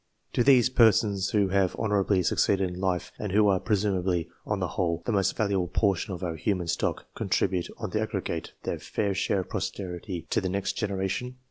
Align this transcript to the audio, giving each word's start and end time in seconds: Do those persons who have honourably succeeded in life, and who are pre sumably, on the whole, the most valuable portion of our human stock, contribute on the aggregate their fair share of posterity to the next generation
Do 0.33 0.41
those 0.41 0.67
persons 0.69 1.29
who 1.29 1.49
have 1.49 1.75
honourably 1.75 2.23
succeeded 2.23 2.67
in 2.71 2.79
life, 2.79 3.11
and 3.19 3.31
who 3.31 3.47
are 3.49 3.59
pre 3.59 3.75
sumably, 3.75 4.29
on 4.47 4.59
the 4.59 4.69
whole, 4.69 5.03
the 5.05 5.11
most 5.11 5.37
valuable 5.37 5.67
portion 5.67 6.11
of 6.11 6.23
our 6.23 6.37
human 6.37 6.65
stock, 6.67 7.05
contribute 7.13 7.67
on 7.77 7.91
the 7.91 8.01
aggregate 8.01 8.53
their 8.63 8.79
fair 8.79 9.13
share 9.13 9.41
of 9.41 9.49
posterity 9.49 10.25
to 10.31 10.41
the 10.41 10.49
next 10.49 10.73
generation 10.73 11.35